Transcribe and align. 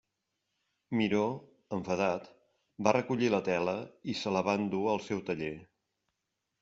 Miró, 0.99 1.25
enfadat, 1.77 2.25
va 2.87 2.95
recollir 2.97 3.31
la 3.35 3.43
tela 3.51 3.77
i 4.15 4.17
se 4.23 4.37
la 4.39 4.43
va 4.49 4.57
endur 4.63 4.85
al 4.95 5.05
seu 5.11 5.23
taller. 5.29 5.53